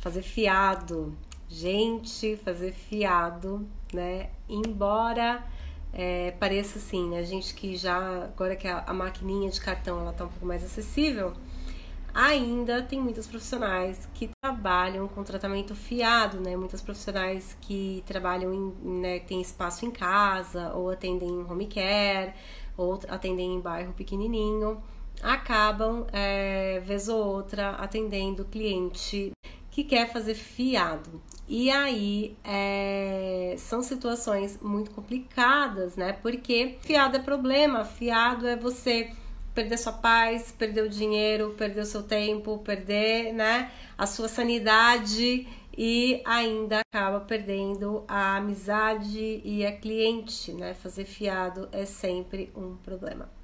fazer 0.00 0.22
fiado. 0.22 1.16
Gente, 1.48 2.36
fazer 2.36 2.72
fiado, 2.72 3.66
né? 3.92 4.30
Embora 4.48 5.44
é, 5.92 6.32
pareça 6.32 6.78
assim, 6.78 7.08
né? 7.08 7.18
A 7.18 7.24
gente 7.24 7.54
que 7.54 7.76
já, 7.76 8.24
agora 8.24 8.56
que 8.56 8.68
a, 8.68 8.84
a 8.86 8.94
maquininha 8.94 9.50
de 9.50 9.60
cartão 9.60 10.00
ela 10.00 10.12
tá 10.12 10.24
um 10.24 10.28
pouco 10.28 10.46
mais 10.46 10.64
acessível, 10.64 11.32
ainda 12.14 12.82
tem 12.82 13.00
muitos 13.00 13.26
profissionais 13.26 14.08
que 14.14 14.30
trabalham 14.42 15.08
com 15.08 15.22
tratamento 15.24 15.74
fiado, 15.74 16.40
né? 16.40 16.56
Muitas 16.56 16.80
profissionais 16.80 17.56
que 17.60 18.02
trabalham 18.06 18.52
em, 18.54 19.00
né, 19.00 19.18
tem 19.20 19.40
espaço 19.40 19.84
em 19.84 19.90
casa, 19.90 20.72
ou 20.74 20.90
atendem 20.90 21.28
em 21.28 21.42
home 21.42 21.66
care, 21.66 22.32
ou 22.76 22.98
atendem 23.08 23.54
em 23.54 23.60
bairro 23.60 23.92
pequenininho, 23.92 24.80
acabam, 25.22 26.06
é, 26.12 26.80
vez 26.80 27.08
ou 27.08 27.24
outra, 27.24 27.70
atendendo 27.70 28.44
cliente 28.44 29.32
que 29.70 29.84
quer 29.84 30.12
fazer 30.12 30.34
fiado. 30.34 31.22
E 31.48 31.70
aí 31.70 32.36
é, 32.44 33.54
são 33.58 33.82
situações 33.82 34.58
muito 34.62 34.90
complicadas, 34.92 35.96
né? 35.96 36.12
Porque 36.12 36.78
fiado 36.80 37.16
é 37.16 37.20
problema, 37.20 37.84
fiado 37.84 38.46
é 38.46 38.56
você 38.56 39.10
perder 39.54 39.78
sua 39.78 39.92
paz, 39.92 40.52
perder 40.52 40.84
o 40.84 40.88
dinheiro, 40.88 41.54
perder 41.58 41.80
o 41.80 41.86
seu 41.86 42.04
tempo, 42.04 42.58
perder, 42.58 43.32
né, 43.32 43.70
a 43.98 44.06
sua 44.06 44.28
sanidade 44.28 45.46
e 45.76 46.22
ainda 46.24 46.80
acaba 46.80 47.20
perdendo 47.20 48.04
a 48.06 48.36
amizade 48.36 49.40
e 49.44 49.64
a 49.64 49.72
cliente, 49.72 50.52
né? 50.52 50.74
Fazer 50.74 51.04
fiado 51.04 51.68
é 51.72 51.84
sempre 51.84 52.50
um 52.54 52.76
problema. 52.76 53.39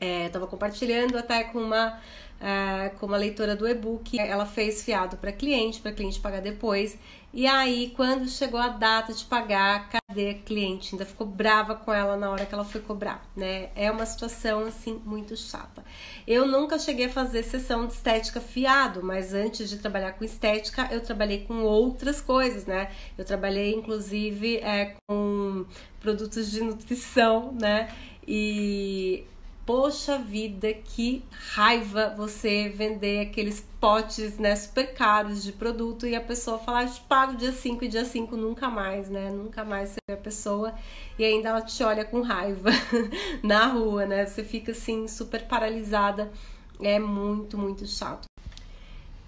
É, 0.00 0.26
eu 0.26 0.30
tava 0.30 0.46
compartilhando 0.46 1.16
até 1.16 1.44
com 1.44 1.58
uma 1.58 2.00
é, 2.40 2.90
com 3.00 3.06
uma 3.06 3.16
leitora 3.16 3.56
do 3.56 3.66
e-book. 3.66 4.18
Ela 4.18 4.46
fez 4.46 4.82
fiado 4.82 5.16
para 5.16 5.32
cliente, 5.32 5.80
para 5.80 5.92
cliente 5.92 6.20
pagar 6.20 6.40
depois. 6.40 6.98
E 7.32 7.46
aí, 7.48 7.92
quando 7.96 8.28
chegou 8.28 8.60
a 8.60 8.68
data 8.68 9.12
de 9.12 9.24
pagar, 9.24 9.88
cadê 9.88 10.30
a 10.30 10.34
cliente? 10.34 10.94
Ainda 10.94 11.04
ficou 11.04 11.26
brava 11.26 11.74
com 11.74 11.92
ela 11.92 12.16
na 12.16 12.30
hora 12.30 12.46
que 12.46 12.54
ela 12.54 12.64
foi 12.64 12.80
cobrar, 12.80 13.28
né? 13.34 13.70
É 13.74 13.90
uma 13.90 14.06
situação 14.06 14.66
assim 14.66 15.00
muito 15.04 15.36
chata. 15.36 15.84
Eu 16.28 16.46
nunca 16.46 16.78
cheguei 16.78 17.06
a 17.06 17.10
fazer 17.10 17.42
sessão 17.42 17.86
de 17.86 17.94
estética 17.94 18.40
fiado, 18.40 19.02
mas 19.02 19.34
antes 19.34 19.68
de 19.68 19.78
trabalhar 19.78 20.12
com 20.12 20.24
estética, 20.24 20.88
eu 20.92 21.00
trabalhei 21.00 21.44
com 21.44 21.62
outras 21.62 22.20
coisas, 22.20 22.66
né? 22.66 22.92
Eu 23.18 23.24
trabalhei 23.24 23.74
inclusive 23.74 24.58
é, 24.58 24.94
com 25.08 25.66
produtos 25.98 26.52
de 26.52 26.62
nutrição, 26.62 27.52
né? 27.58 27.92
E 28.28 29.24
Poxa 29.66 30.18
vida, 30.18 30.74
que 30.74 31.24
raiva 31.54 32.14
você 32.14 32.68
vender 32.68 33.20
aqueles 33.20 33.66
potes, 33.80 34.38
né, 34.38 34.54
super 34.54 34.92
caros 34.92 35.42
de 35.42 35.52
produto 35.52 36.06
e 36.06 36.14
a 36.14 36.20
pessoa 36.20 36.58
falar, 36.58 36.86
te 36.86 37.00
pago 37.00 37.34
dia 37.34 37.50
5 37.50 37.82
e 37.82 37.88
dia 37.88 38.04
5 38.04 38.36
nunca 38.36 38.68
mais, 38.68 39.08
né? 39.08 39.30
Nunca 39.30 39.64
mais 39.64 39.90
você 39.90 40.00
vê 40.06 40.14
a 40.14 40.18
pessoa 40.18 40.74
e 41.18 41.24
ainda 41.24 41.48
ela 41.48 41.62
te 41.62 41.82
olha 41.82 42.04
com 42.04 42.20
raiva 42.20 42.68
na 43.42 43.66
rua, 43.68 44.04
né? 44.04 44.26
Você 44.26 44.44
fica 44.44 44.72
assim 44.72 45.08
super 45.08 45.46
paralisada. 45.46 46.30
É 46.78 46.98
muito, 46.98 47.56
muito 47.56 47.86
chato. 47.86 48.26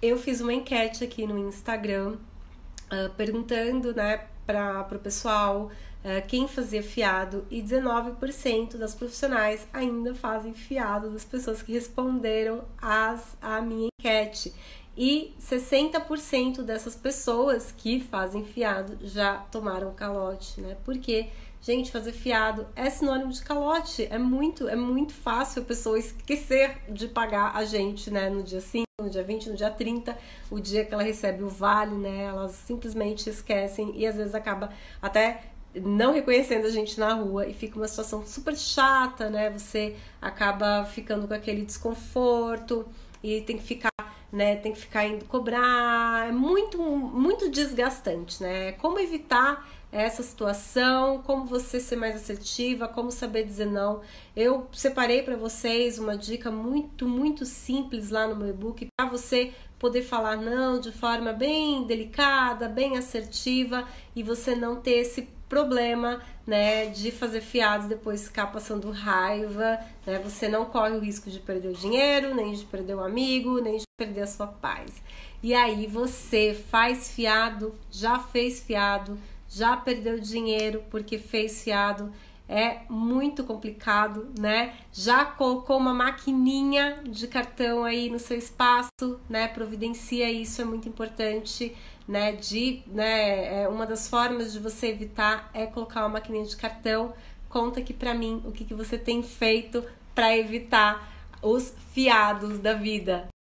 Eu 0.03 0.19
fiz 0.19 0.43
uma 0.43 0.53
enquete 0.53 1.03
aqui 1.03 1.27
no 1.27 1.39
Instagram 1.49 2.17
uh, 2.93 3.11
perguntando, 3.17 3.95
né, 3.95 4.27
para 4.47 4.87
o 4.93 4.99
pessoal 4.99 5.71
quem 6.29 6.47
fazia 6.47 6.83
fiado 6.83 7.45
e 7.51 7.61
19% 7.61 8.77
das 8.77 8.95
profissionais 8.95 9.67
ainda 9.73 10.15
fazem 10.15 10.55
fiado 10.55 11.11
das 11.11 11.25
pessoas 11.25 11.63
que 11.63 11.73
responderam 11.73 12.65
às, 12.81 13.37
à 13.43 13.61
minha 13.61 13.89
enquete. 13.99 14.55
E 14.97 15.35
60% 15.41 16.63
dessas 16.63 16.95
pessoas 16.95 17.71
que 17.71 18.01
fazem 18.01 18.45
fiado 18.45 18.97
já 19.03 19.39
tomaram 19.51 19.93
calote, 19.93 20.59
né? 20.61 20.77
Porque, 20.85 21.29
gente, 21.61 21.91
fazer 21.91 22.13
fiado 22.13 22.67
é 22.75 22.89
sinônimo 22.89 23.31
de 23.31 23.43
calote. 23.43 24.07
É 24.11 24.17
muito, 24.17 24.67
é 24.69 24.77
muito 24.77 25.13
fácil 25.13 25.63
a 25.63 25.65
pessoa 25.67 25.99
esquecer 25.99 26.79
de 26.89 27.09
pagar 27.09 27.55
a 27.55 27.65
gente, 27.67 28.11
né? 28.11 28.31
No 28.31 28.43
dia 28.43 28.61
5, 28.63 28.87
no 29.03 29.11
dia 29.11 29.23
20, 29.23 29.51
no 29.51 29.57
dia 29.57 29.71
30, 29.71 30.17
o 30.51 30.59
dia 30.59 30.83
que 30.83 30.95
ela 30.95 31.03
recebe 31.03 31.43
o 31.43 31.49
vale, 31.49 31.95
né? 31.95 32.25
Elas 32.25 32.53
simplesmente 32.53 33.29
esquecem 33.29 33.93
e 33.97 34.07
às 34.07 34.17
vezes 34.17 34.35
acaba 34.35 34.71
até 35.03 35.56
não 35.85 36.13
reconhecendo 36.13 36.67
a 36.67 36.71
gente 36.71 36.99
na 36.99 37.15
rua 37.15 37.47
e 37.47 37.55
fica 37.55 37.77
uma 37.77 37.89
situação 37.89 38.25
super 38.27 38.57
chata, 38.57 39.31
né? 39.31 39.51
Você 39.51 39.97
acaba 40.21 40.85
ficando 40.85 41.27
com 41.29 41.35
aquele 41.35 41.63
desconforto 41.63 42.87
e 43.23 43.41
tem 43.43 43.57
que 43.57 43.65
ficar 43.65 43.91
né? 44.33 44.57
Tem 44.57 44.73
que 44.73 44.81
ficar 44.81 45.07
indo 45.07 45.25
cobrar, 45.25 46.29
é 46.29 46.33
muito, 46.33 46.83
muito 46.83 47.51
desgastante, 47.51 48.43
né? 48.43 48.73
Como 48.73 48.99
evitar 48.99 49.67
essa 49.91 50.23
situação, 50.23 51.23
como 51.23 51.47
você 51.47 51.81
ser 51.81 51.97
mais 51.97 52.17
assertiva, 52.17 52.89
como 52.89 53.11
saber 53.11 53.45
dizer 53.45 53.67
não. 53.67 54.01
Eu 54.35 54.69
separei 54.73 55.23
para 55.23 55.37
vocês 55.37 55.99
uma 55.99 56.17
dica 56.17 56.51
muito, 56.51 57.09
muito 57.09 57.47
simples 57.47 58.11
lá 58.11 58.27
no 58.27 58.37
meu 58.37 58.49
e-book 58.49 58.87
para 58.97 59.09
você 59.09 59.53
poder 59.79 60.03
falar 60.03 60.37
não 60.37 60.81
de 60.81 60.93
forma 60.93 61.33
bem 61.33 61.85
delicada, 61.85 62.69
bem 62.69 62.97
assertiva 62.97 63.87
e 64.15 64.23
você 64.23 64.55
não 64.55 64.77
ter 64.77 64.99
esse 64.99 65.29
problema, 65.49 66.21
né, 66.47 66.87
de 66.87 67.11
fazer 67.11 67.41
fiado 67.41 67.89
depois 67.89 68.25
ficar 68.25 68.49
passando 68.49 68.91
raiva, 68.91 69.79
né? 70.05 70.19
Você 70.25 70.49
não 70.49 70.65
corre 70.65 70.97
o 70.97 71.01
risco 71.01 71.31
de 71.31 71.39
perder 71.39 71.69
o 71.69 71.73
dinheiro, 71.73 72.35
nem 72.35 72.53
de 72.53 72.65
perder 72.65 72.95
o 72.95 73.05
amigo, 73.05 73.61
nem 73.61 73.77
de 73.77 73.85
perder 73.97 74.23
a 74.23 74.27
sua 74.27 74.49
paz. 74.49 74.91
E 75.43 75.55
aí 75.55 75.87
você 75.87 76.53
faz 76.71 77.13
fiado, 77.13 77.75
já 77.91 78.19
fez 78.19 78.61
fiado, 78.61 79.19
já 79.49 79.77
perdeu 79.77 80.19
dinheiro 80.19 80.85
porque 80.91 81.19
fez 81.19 81.63
fiado, 81.63 82.13
é 82.49 82.81
muito 82.89 83.43
complicado, 83.43 84.29
né? 84.39 84.75
Já 84.93 85.25
colocou 85.25 85.77
uma 85.77 85.93
maquininha 85.93 87.01
de 87.05 87.27
cartão 87.27 87.85
aí 87.85 88.09
no 88.09 88.19
seu 88.19 88.39
espaço, 88.39 89.21
né? 89.29 89.49
Providencia 89.49 90.31
isso, 90.31 90.63
é 90.63 90.65
muito 90.65 90.89
importante 90.89 91.75
né, 92.07 92.33
de, 92.33 92.83
né, 92.87 93.63
é, 93.63 93.69
uma 93.69 93.85
das 93.85 94.09
formas 94.09 94.53
de 94.53 94.61
você 94.61 94.89
evitar 94.89 95.51
é 95.53 95.67
colocar 95.67 96.01
uma 96.01 96.11
maquininha 96.11 96.45
de 96.45 96.57
cartão. 96.57 97.13
Conta 97.49 97.81
aqui 97.81 97.93
para 97.93 98.15
mim 98.15 98.43
o 98.45 98.53
que, 98.53 98.65
que 98.65 98.75
você 98.75 98.97
tem 98.97 99.23
feito 99.23 99.85
para 100.15 100.37
evitar 100.37 101.13
os 101.43 101.75
fiados 101.93 102.59
da 102.59 102.75
vida. 102.75 103.29